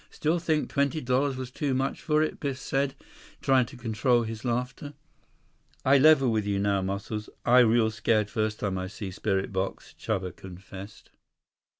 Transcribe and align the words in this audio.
Still 0.09 0.39
think 0.39 0.67
twenty 0.67 0.99
dollars 0.99 1.37
was 1.37 1.51
too 1.51 1.75
much 1.75 2.01
for 2.01 2.23
it?" 2.23 2.39
Biff 2.39 2.57
said, 2.57 2.95
trying 3.39 3.67
to 3.67 3.77
control 3.77 4.23
his 4.23 4.43
laughter. 4.43 4.95
"I 5.85 5.99
level 5.99 6.31
with 6.31 6.47
you 6.47 6.57
now, 6.57 6.81
Muscles. 6.81 7.29
I 7.45 7.59
real 7.59 7.91
scared 7.91 8.31
first 8.31 8.61
time 8.61 8.79
I 8.79 8.87
see 8.87 9.11
spirit 9.11 9.53
box," 9.53 9.93
Chuba 9.99 10.35
confessed. 10.35 11.11